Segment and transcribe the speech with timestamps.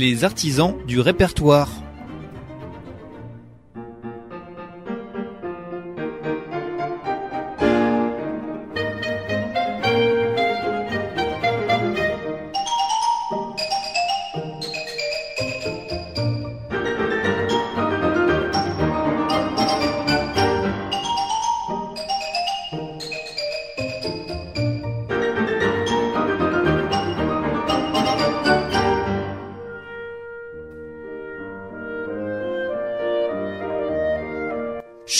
[0.00, 1.68] Les artisans du répertoire.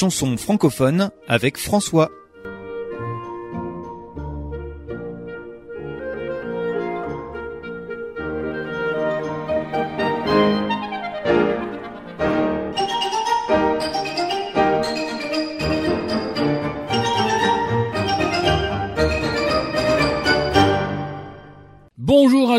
[0.01, 2.11] Chanson francophone avec François.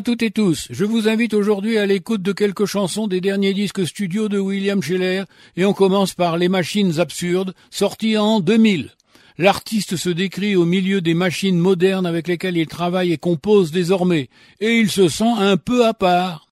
[0.02, 0.68] À toutes et tous.
[0.72, 4.82] Je vous invite aujourd'hui à l'écoute de quelques chansons des derniers disques studio de William
[4.82, 8.90] Scheller et on commence par Les Machines Absurdes, sorti en 2000.
[9.38, 14.30] L'artiste se décrit au milieu des machines modernes avec lesquelles il travaille et compose désormais,
[14.60, 16.48] et il se sent un peu à part.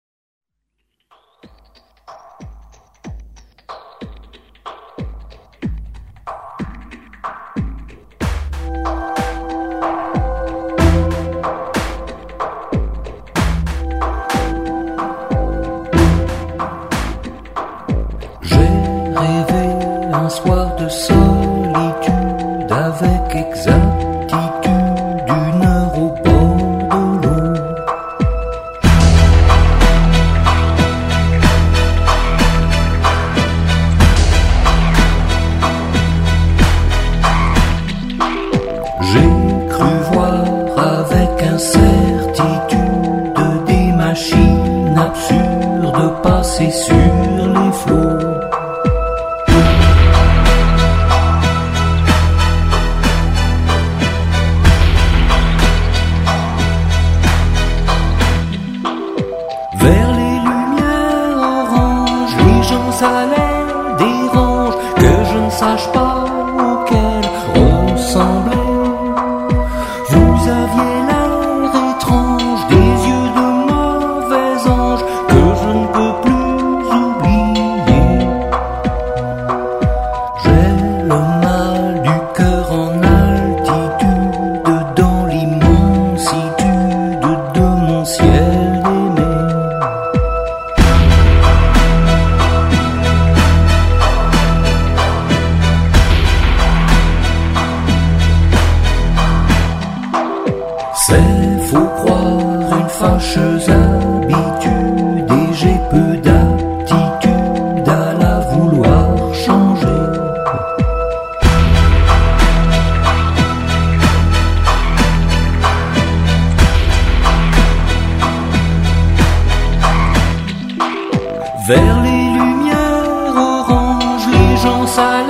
[121.69, 125.21] Vers les lumières oranges, les gens ça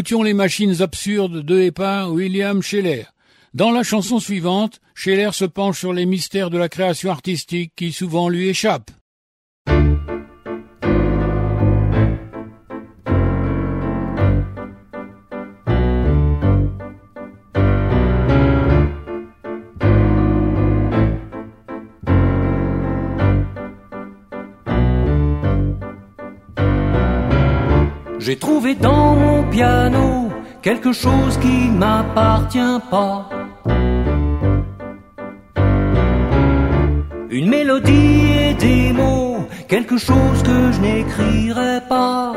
[0.00, 3.04] écoutions les machines absurdes de par William Scheller.
[3.52, 7.92] Dans la chanson suivante, Scheller se penche sur les mystères de la création artistique qui
[7.92, 8.90] souvent lui échappent.
[28.20, 30.28] J'ai trouvé dans mon piano
[30.60, 33.30] quelque chose qui m'appartient pas.
[37.30, 39.38] Une mélodie et des mots,
[39.68, 42.34] quelque chose que je n'écrirai pas.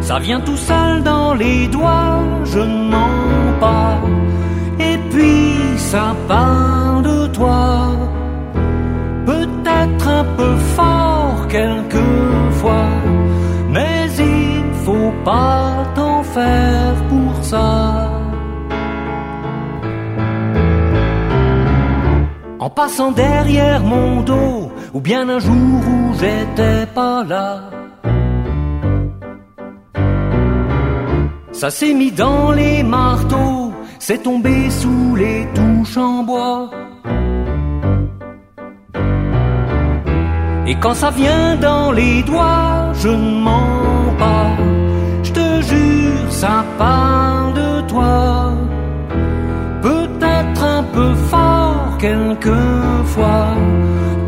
[0.00, 4.00] Ça vient tout seul dans les doigts, je ne mens pas.
[4.78, 6.65] Et puis ça part
[22.76, 27.70] passant derrière mon dos, ou bien un jour où j'étais pas là.
[31.52, 36.70] Ça s'est mis dans les marteaux, c'est tombé sous les touches en bois.
[40.68, 44.50] Et quand ça vient dans les doigts, je ne mens pas.
[45.22, 47.25] Je te jure, ça part
[52.06, 53.54] quelquefois,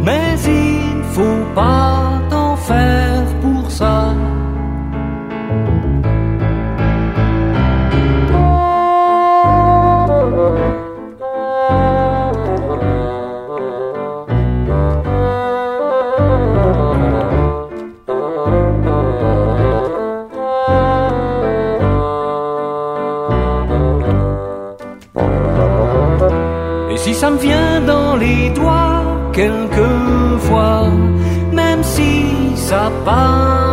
[0.04, 3.17] mais il faut pas t'en faire
[29.38, 30.90] quelquefois,
[31.52, 33.67] même si ça part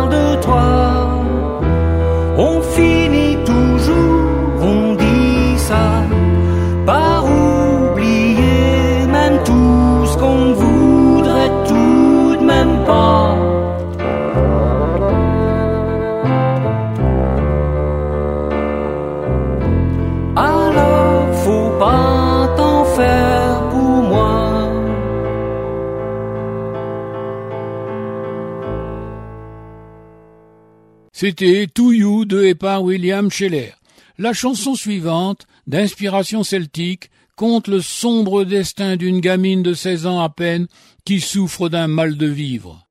[31.18, 33.72] C'était To You de et par William Scheller.
[34.18, 40.28] La chanson suivante, d'inspiration celtique, conte le sombre destin d'une gamine de 16 ans à
[40.28, 40.66] peine
[41.06, 42.86] qui souffre d'un mal de vivre.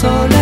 [0.00, 0.37] Solo.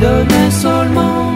[0.00, 1.32] Donnait seulement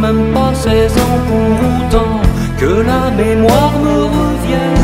[0.00, 2.20] même pas 16 ans pour autant
[2.58, 4.80] que la mémoire me revienne.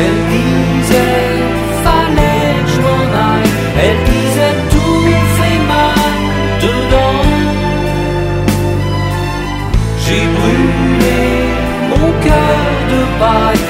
[0.00, 1.42] Elle disait,
[1.84, 3.52] fallait que je m'en aille.
[3.84, 5.00] Elle disait, tout
[5.36, 6.16] fait mal
[6.62, 7.22] dedans.
[10.04, 10.77] J'ai brûlé
[13.18, 13.67] de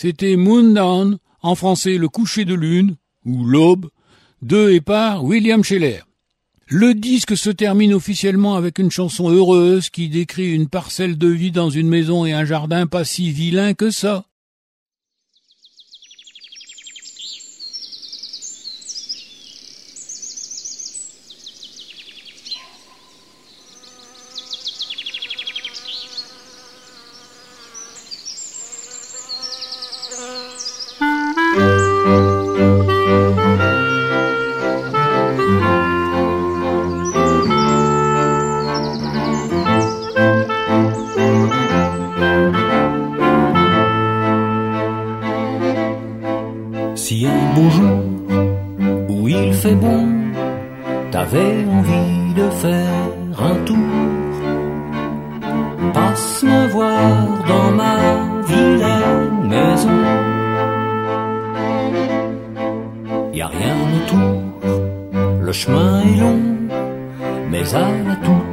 [0.00, 3.90] C'était Moondown, en français Le coucher de lune, ou L'aube,
[4.42, 6.02] de et par William Scheller.
[6.68, 11.50] Le disque se termine officiellement avec une chanson heureuse qui décrit une parcelle de vie
[11.50, 14.27] dans une maison et un jardin pas si vilain que ça.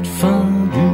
[0.05, 0.84] 风雨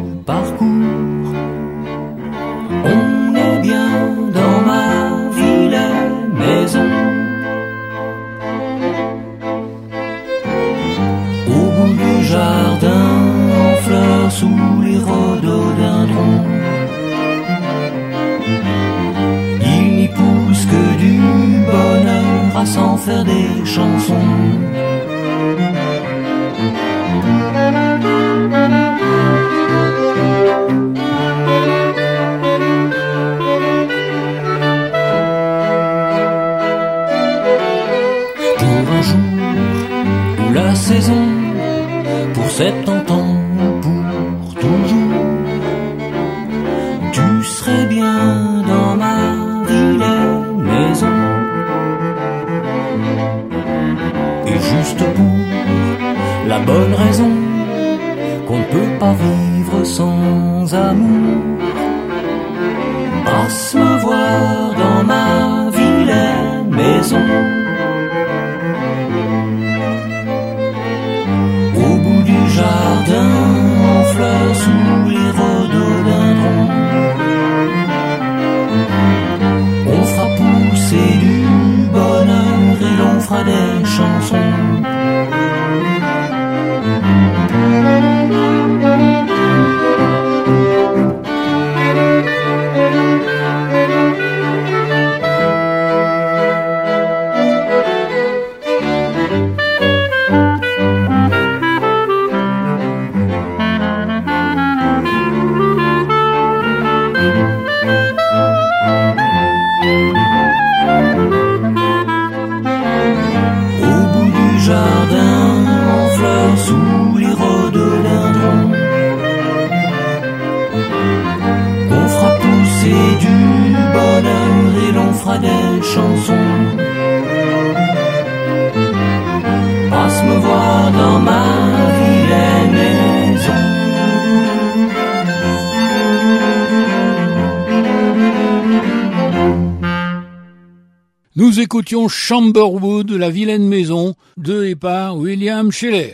[142.07, 146.13] Chamberwood, la vilaine maison, de et par William Scheller.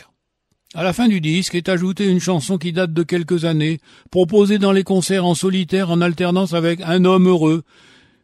[0.74, 3.78] À la fin du disque est ajoutée une chanson qui date de quelques années,
[4.10, 7.62] proposée dans les concerts en solitaire en alternance avec Un homme heureux,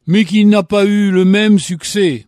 [0.06, 2.26] mais qui n'a pas eu le même succès.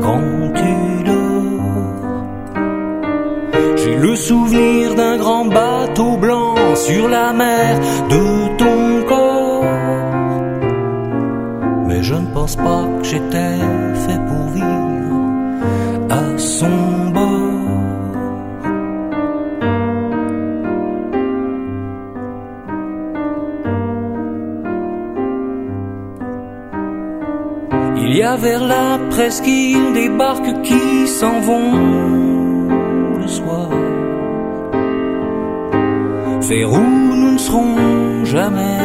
[0.00, 2.18] Quand tu dors.
[3.76, 7.78] J'ai le souvenir d'un grand bateau blanc sur la mer
[28.38, 31.72] vers la presqu'île des barques qui s'en vont
[33.20, 33.68] le soir.
[36.48, 38.78] Vers où nous ne serons jamais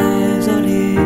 [0.56, 0.98] allés.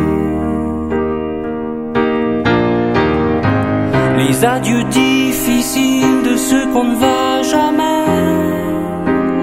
[4.17, 8.05] Les adieux difficiles de ceux qu'on ne va jamais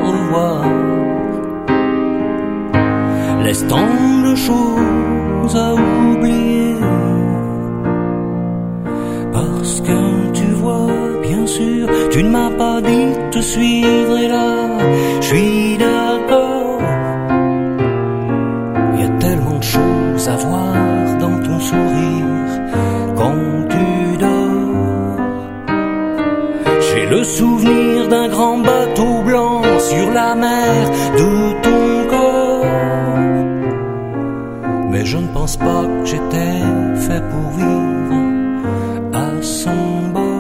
[0.09, 0.65] revoir.
[3.45, 3.95] Laisse tant
[4.29, 6.66] de choses à oublier.
[11.47, 14.79] Tu ne m'as pas dit de te suivre et là,
[15.21, 16.81] je suis d'accord.
[18.95, 20.75] Il y a tellement de choses à voir
[21.21, 22.51] dans ton sourire
[23.17, 25.19] quand tu dors.
[26.81, 32.65] J'ai le souvenir d'un grand bateau blanc sur la mer de ton corps.
[34.91, 36.59] Mais je ne pense pas que j'étais
[37.07, 38.15] fait pour vivre
[39.13, 40.36] à son bord.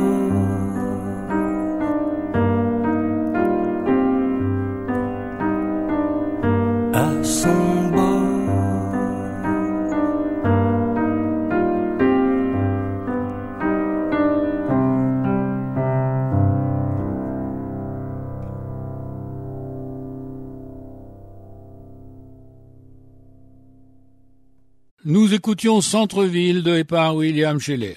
[25.09, 27.97] Nous écoutions Centre-ville de par William Scheller.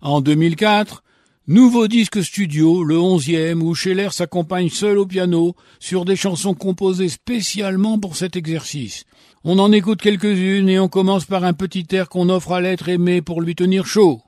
[0.00, 1.04] En 2004,
[1.48, 7.08] nouveau disque studio, le onzième, où Scheller s'accompagne seul au piano sur des chansons composées
[7.08, 9.04] spécialement pour cet exercice.
[9.44, 12.88] On en écoute quelques-unes et on commence par un petit air qu'on offre à l'être
[12.88, 14.20] aimé pour lui tenir chaud.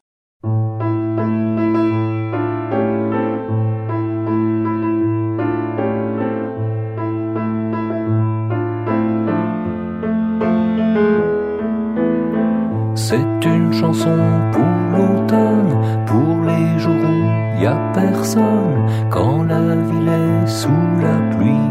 [12.95, 14.17] C'est une chanson
[14.53, 17.10] pour l'automne, pour les jours
[17.61, 21.71] y a personne, quand la ville est sous la pluie.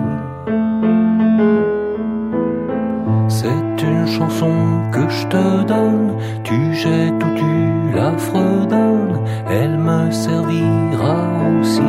[3.27, 4.53] C'est une chanson
[4.91, 11.17] que je te donne, tu jettes ou tu la fredonnes, elle me servira
[11.59, 11.81] aussi.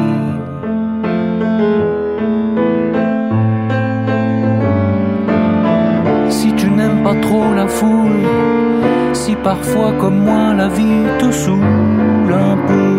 [6.31, 8.27] Si tu n'aimes pas trop la foule,
[9.13, 12.90] si parfois comme moi la vie te saoule un peu.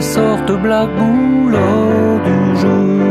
[0.00, 3.05] Si le mauvais sort te blague boule hors du jeu.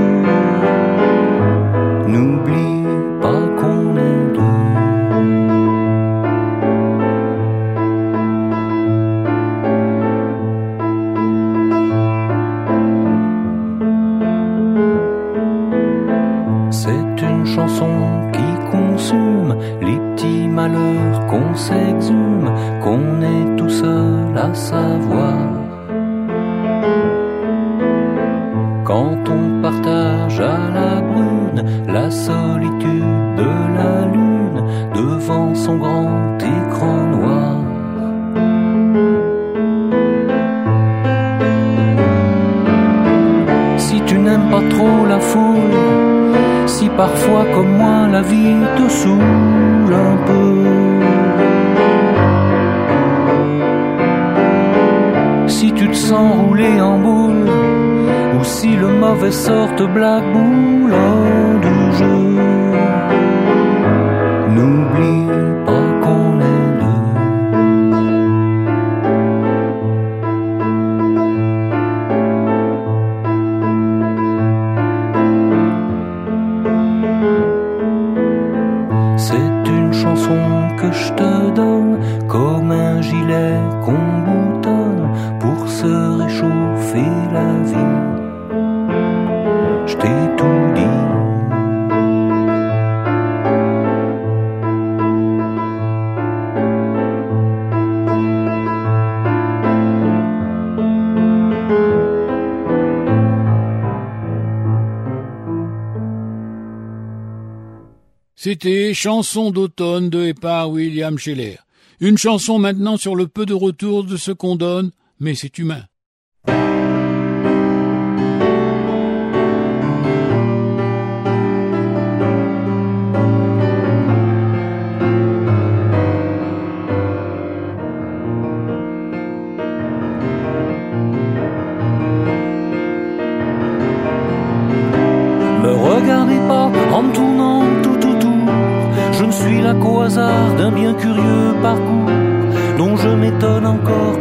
[108.94, 111.58] Chanson d'automne de Epa William Scheller.
[112.00, 115.84] Une chanson maintenant sur le peu de retour de ce qu'on donne, mais c'est humain.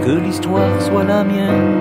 [0.05, 1.73] que l'histoire soit la mienne.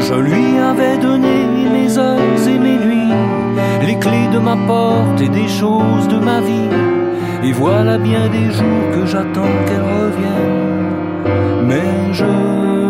[0.00, 1.36] Je lui avais donné
[1.72, 3.14] mes heures et mes nuits,
[3.86, 6.70] les clés de ma porte et des choses de ma vie.
[7.44, 10.82] Et voilà bien des jours que j'attends qu'elle revienne.
[11.68, 12.81] Mais je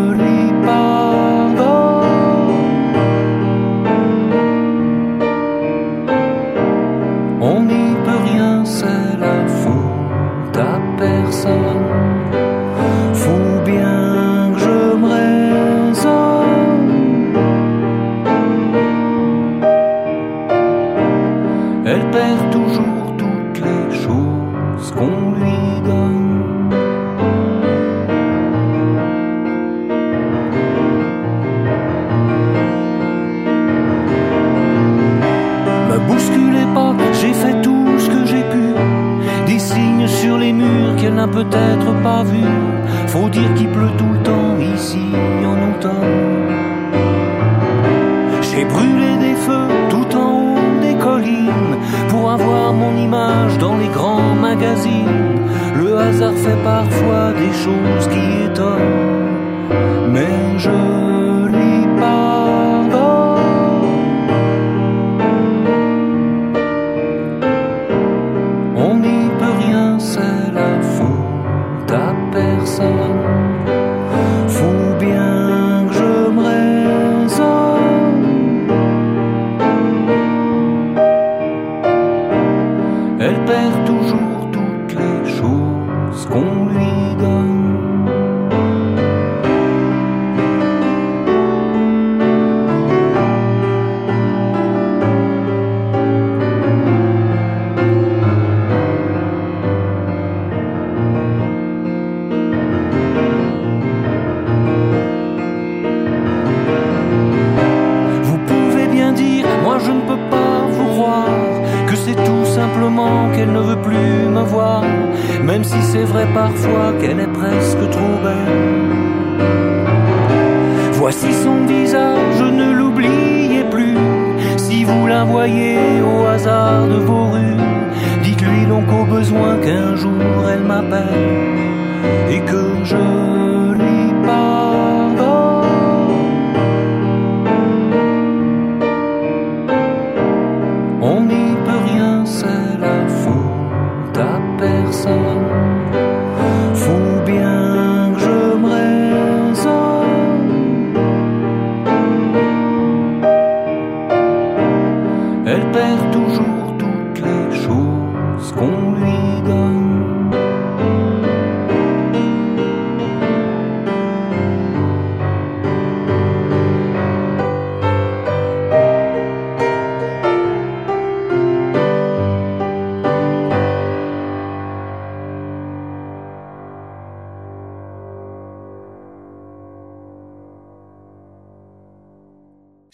[60.63, 61.22] je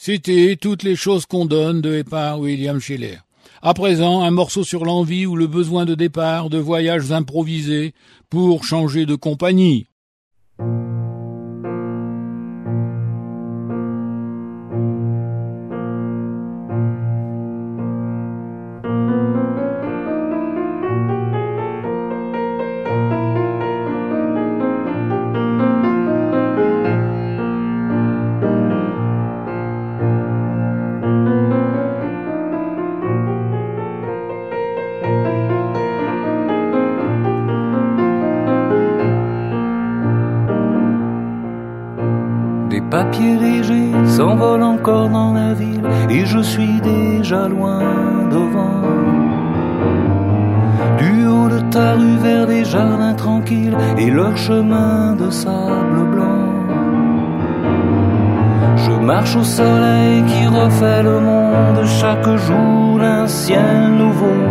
[0.01, 3.17] C'était toutes les choses qu'on donne de Épar William Schiller.
[3.61, 7.93] À présent, un morceau sur l'envie ou le besoin de départ, de voyages improvisés
[8.29, 9.87] pour changer de compagnie.
[59.35, 64.43] Au soleil qui refait le monde chaque jour d'un ciel nouveau.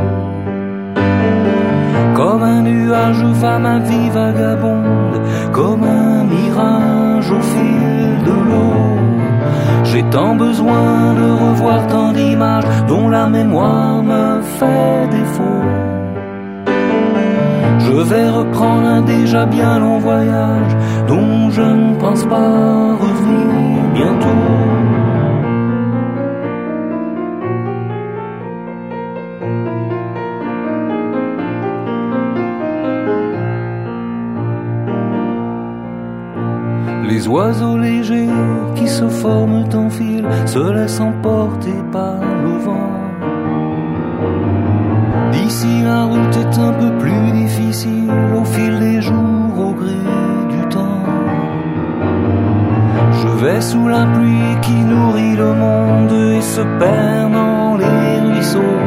[2.14, 5.20] Comme un nuage va ma vie vagabonde,
[5.52, 9.84] comme un mirage au fil de l'eau.
[9.84, 15.64] J'ai tant besoin de revoir tant d'images dont la mémoire me fait défaut.
[17.80, 20.76] Je vais reprendre un déjà bien long voyage
[21.08, 24.28] dont je ne pense pas revenir bientôt.
[37.08, 38.28] Les oiseaux légers
[38.76, 42.92] qui se forment en fil se laissent emporter par le vent.
[45.32, 49.37] D'ici la route est un peu plus difficile au fil des jours,
[53.38, 58.80] Je vais sous la pluie qui nourrit le monde et se perd dans les ruisseaux.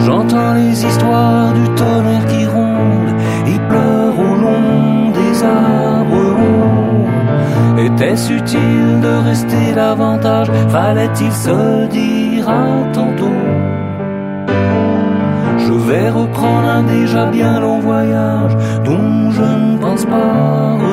[0.00, 3.14] J'entends les histoires du tonnerre qui ronde
[3.46, 7.80] et pleure au long des arbres hauts.
[7.80, 10.50] Était-ce utile de rester davantage?
[10.68, 13.38] Fallait-il se dire à tantôt?
[15.58, 20.91] Je vais reprendre un déjà bien long voyage dont je ne pense pas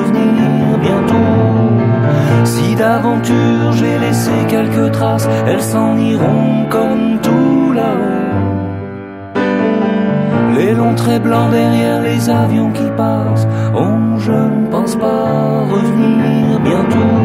[3.72, 9.36] j'ai laissé quelques traces, elles s'en iront comme tout là-haut.
[10.56, 16.60] Les longs traits blancs derrière les avions qui passent, oh je ne pense pas revenir
[16.60, 17.19] bientôt.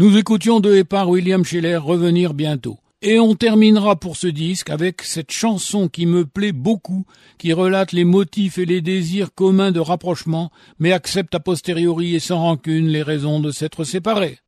[0.00, 2.78] Nous écoutions de et par William Scheller revenir bientôt.
[3.02, 7.04] Et on terminera pour ce disque avec cette chanson qui me plaît beaucoup,
[7.36, 12.18] qui relate les motifs et les désirs communs de rapprochement, mais accepte a posteriori et
[12.18, 14.38] sans rancune les raisons de s'être séparés.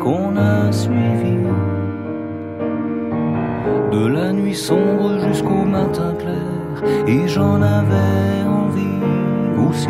[0.00, 1.46] Qu'on a suivis.
[3.92, 9.00] De la nuit sombre jusqu'au matin clair, et j'en avais envie
[9.68, 9.88] aussi.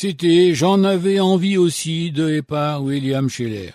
[0.00, 3.72] C'était J'en avais envie aussi de et par William Scheller.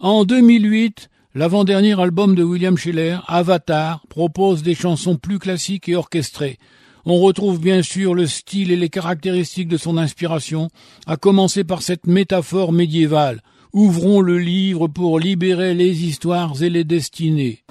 [0.00, 6.56] En 2008, l'avant-dernier album de William Scheller, Avatar, propose des chansons plus classiques et orchestrées.
[7.04, 10.70] On retrouve bien sûr le style et les caractéristiques de son inspiration,
[11.06, 13.42] à commencer par cette métaphore médiévale.
[13.74, 17.64] Ouvrons le livre pour libérer les histoires et les destinées.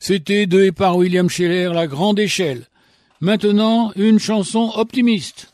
[0.00, 2.66] C'était de et par William Scheller, La Grande Échelle.
[3.20, 5.52] Maintenant, une chanson optimiste.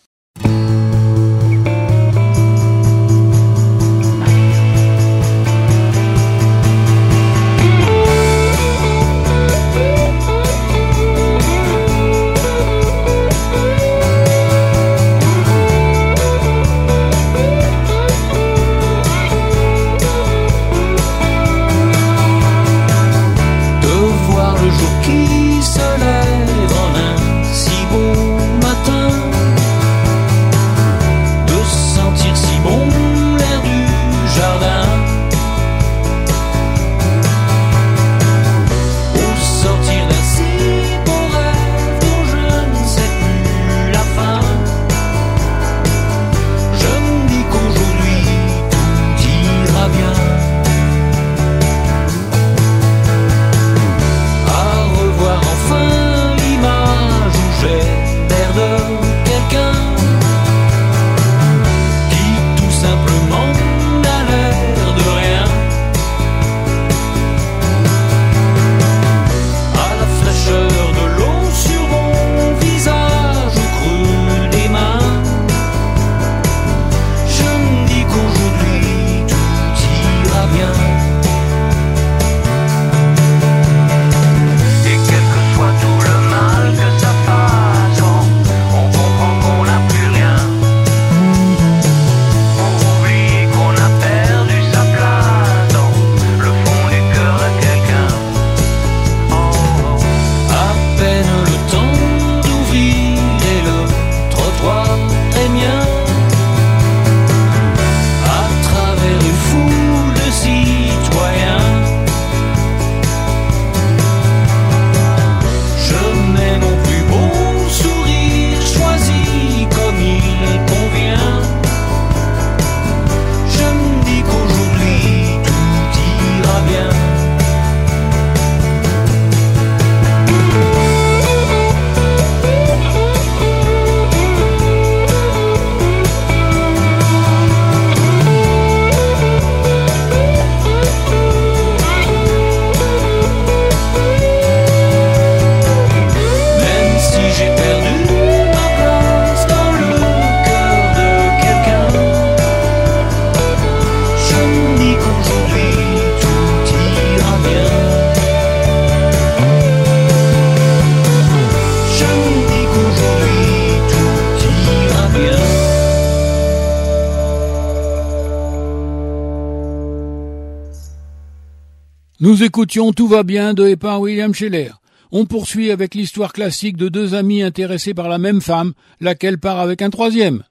[172.32, 174.70] Nous écoutions Tout va bien de par William Scheller.
[175.10, 179.60] On poursuit avec l'histoire classique de deux amis intéressés par la même femme, laquelle part
[179.60, 180.42] avec un troisième.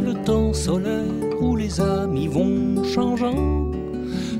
[0.00, 1.04] Le temps solaire
[1.40, 3.70] où les amis vont changeant.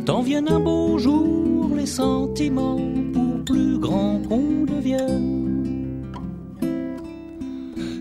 [0.05, 2.81] Tant viennent un beau jour les sentiments
[3.13, 6.07] pour plus grand qu'on devienne.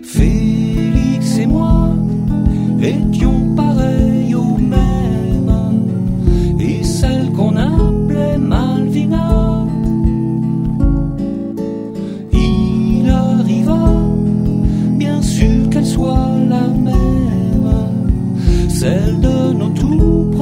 [0.02, 1.90] Félix et moi
[2.80, 4.27] étions pareils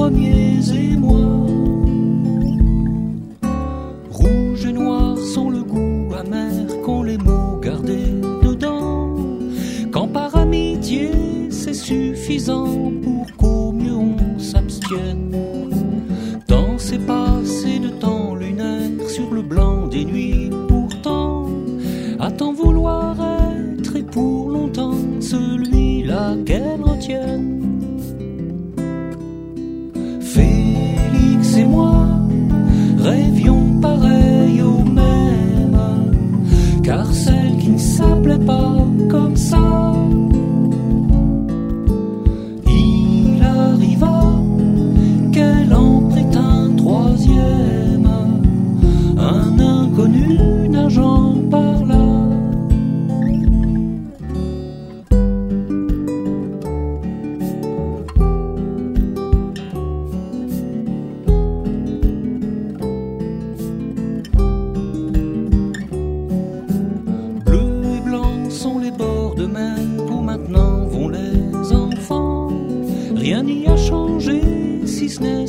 [0.06, 0.65] tout premiers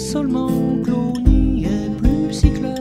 [0.08, 0.48] seulement
[0.84, 2.76] que l'eau n'y est plus si claire.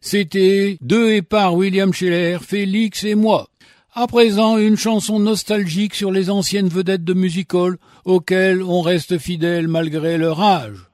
[0.00, 3.50] C'était Deux et par William Scheller, Félix et moi.
[3.92, 7.76] À présent, une chanson nostalgique sur les anciennes vedettes de music hall
[8.06, 10.89] auxquelles on reste fidèle malgré leur âge.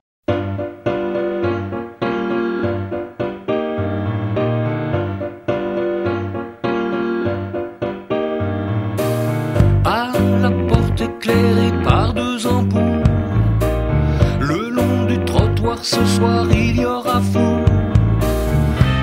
[15.83, 17.65] Ce soir il y aura fou.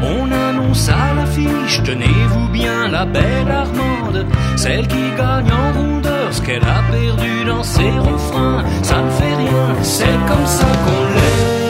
[0.04, 6.42] On annonce à l'affiche, tenez-vous bien, la belle Armande, celle qui gagne en rondeur ce
[6.42, 8.64] qu'elle a perdu dans ses refrains.
[8.82, 11.63] Ça ne fait rien, c'est comme ça qu'on l'aime.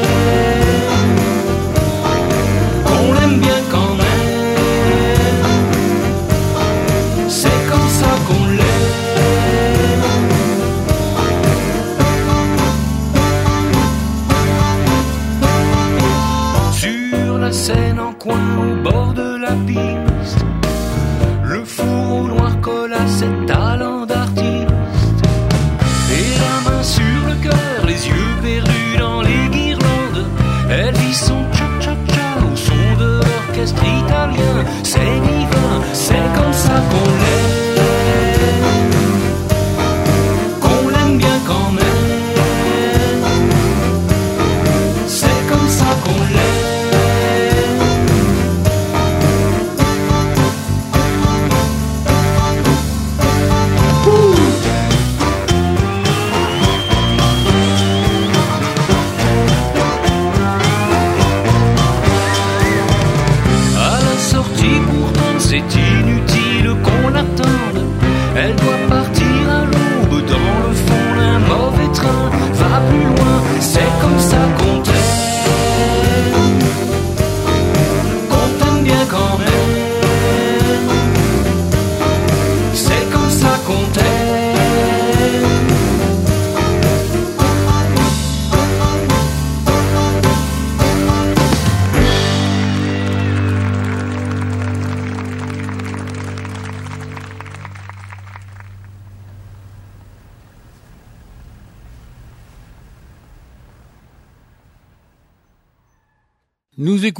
[17.65, 19.92] Scène en coin au bord de la piste,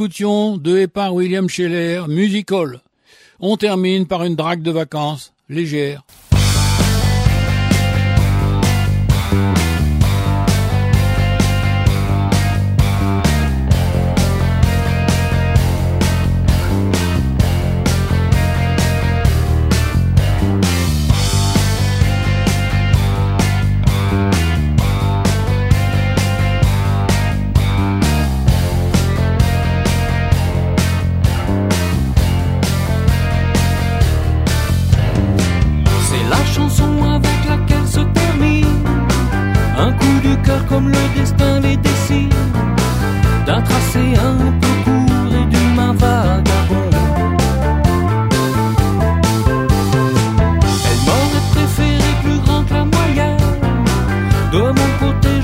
[0.04, 2.82] écoutions de et par William Scheller, Musical.
[3.40, 6.04] On termine par une drague de vacances, légère.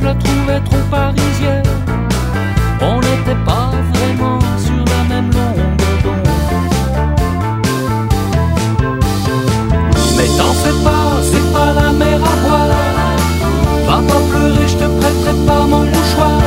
[0.09, 1.69] La trouvais trop parisienne.
[2.81, 6.29] On n'était pas vraiment sur la même longueur d'onde.
[10.17, 12.75] Mais t'en fais pas, c'est pas la mer à boire.
[13.87, 16.41] Va pas pleurer, je te prêterai pas mon mouchoir.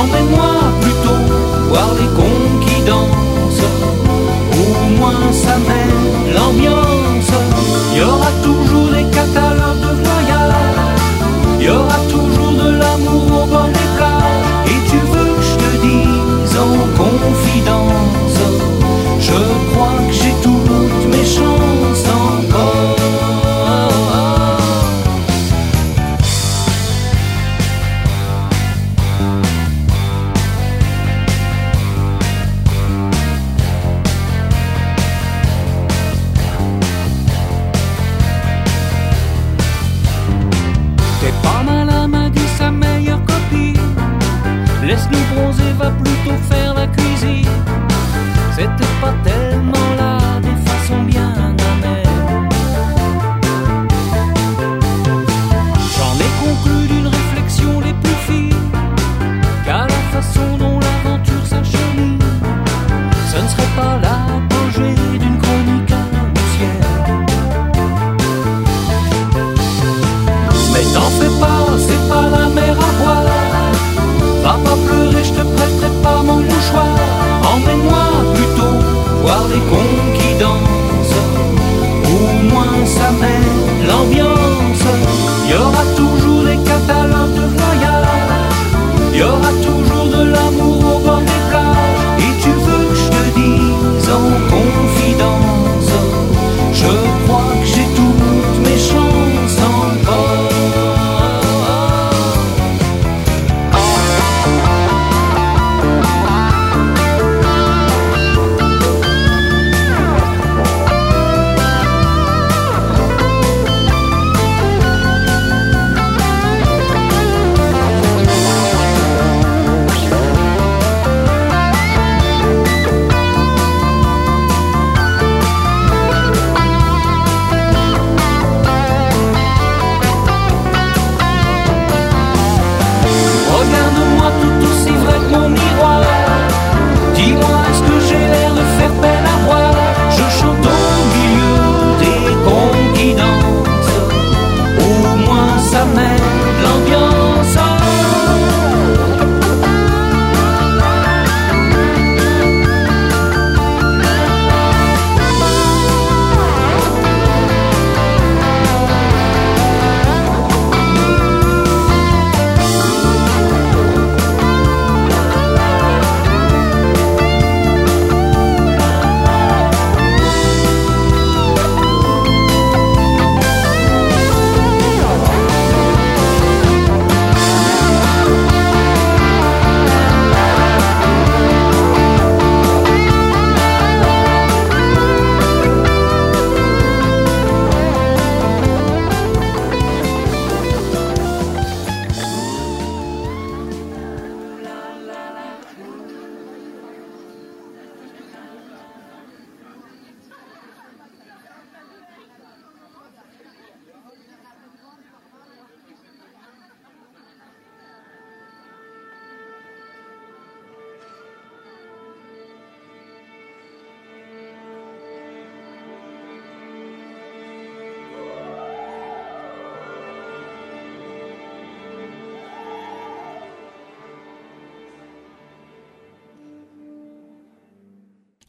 [0.00, 0.52] Emmène-moi
[0.82, 1.22] plutôt
[1.70, 3.72] voir les cons qui dansent.
[4.62, 6.81] Au moins ça met l'ambiance.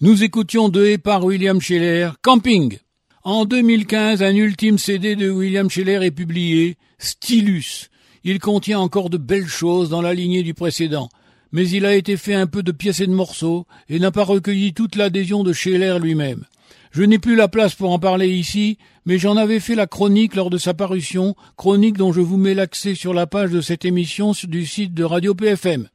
[0.04, 2.78] Nous écoutions de et par William Scheller, Camping.
[3.24, 7.90] En 2015, un ultime CD de William Scheller est publié, Stylus.
[8.26, 11.08] Il contient encore de belles choses dans la lignée du précédent,
[11.54, 14.26] mais il a été fait un peu de pièces et de morceaux et n'a pas
[14.26, 16.44] recueilli toute l'adhésion de Scheller lui-même.
[16.92, 20.36] Je n'ai plus la place pour en parler ici, mais j'en avais fait la chronique
[20.36, 23.86] lors de sa parution, chronique dont je vous mets l'accès sur la page de cette
[23.86, 25.88] émission du site de Radio PFM.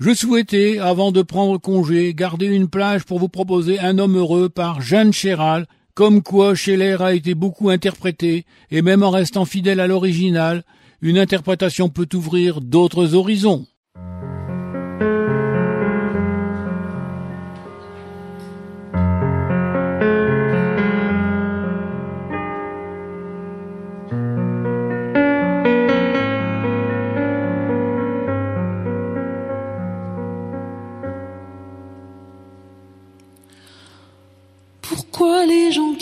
[0.00, 4.48] Je souhaitais, avant de prendre congé, garder une plage pour vous proposer Un homme heureux
[4.48, 9.80] par Jeanne Chéral, comme quoi Scheller a été beaucoup interprété, et même en restant fidèle
[9.80, 10.62] à l'original,
[11.02, 13.66] une interprétation peut ouvrir d'autres horizons.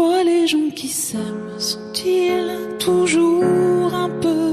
[0.00, 4.49] Pourquoi les gens qui s'aiment sont-ils toujours un peu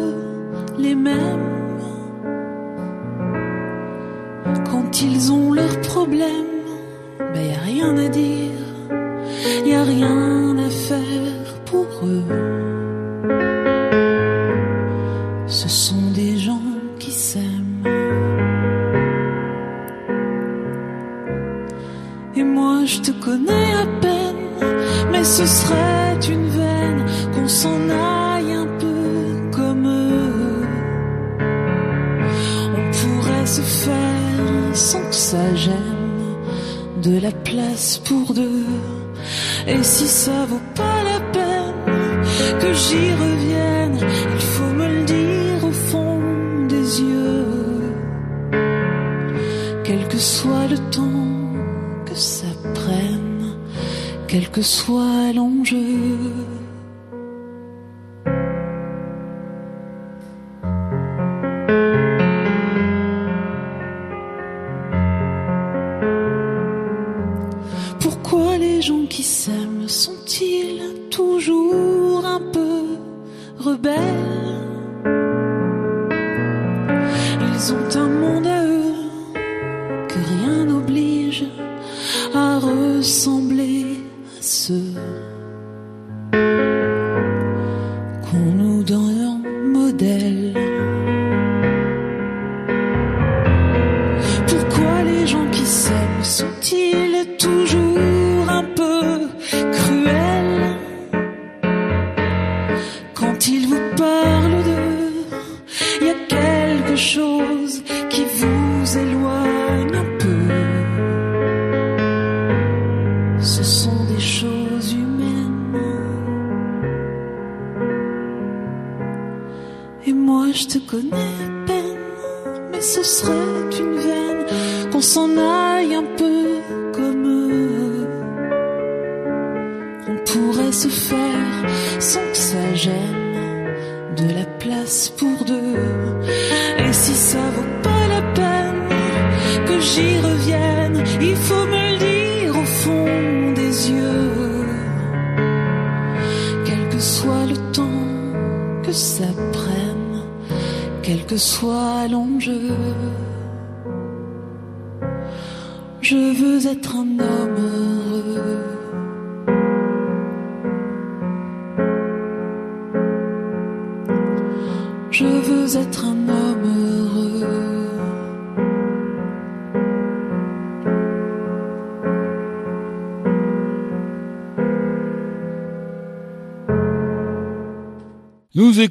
[97.28, 97.57] Nous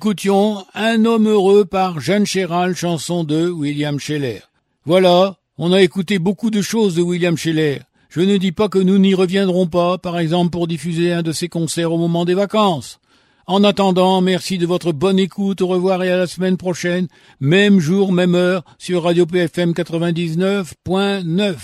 [0.07, 4.43] écoutions Un homme heureux par Jeanne Chéral, chanson de William Scheller.
[4.85, 7.81] Voilà, on a écouté beaucoup de choses de William Scheller.
[8.09, 11.33] Je ne dis pas que nous n'y reviendrons pas, par exemple pour diffuser un de
[11.33, 13.01] ses concerts au moment des vacances.
[13.49, 17.09] En attendant, merci de votre bonne écoute, au revoir et à la semaine prochaine,
[17.41, 21.57] même jour, même heure, sur Radio PFM 99.9.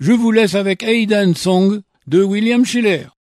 [0.00, 3.15] Je vous laisse avec Aidan Song de William Schiller.